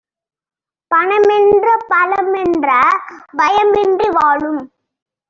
பணமென்ற 0.91 1.67
பலமென்ற 1.89 2.69
பயமின்றி 3.37 4.09
வாழும் 4.09 4.61